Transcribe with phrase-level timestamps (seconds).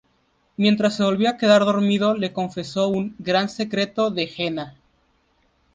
[0.57, 4.75] Mientras se volvía a quedar dormido le confesó un "gran secreto" de Jenna.